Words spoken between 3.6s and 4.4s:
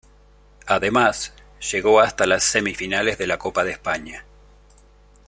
de España.